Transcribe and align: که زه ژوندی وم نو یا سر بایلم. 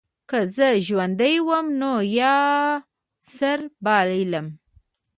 که 0.29 0.39
زه 0.55 0.67
ژوندی 0.87 1.37
وم 1.47 1.65
نو 1.81 1.93
یا 2.17 2.37
سر 3.35 3.59
بایلم. 3.85 4.47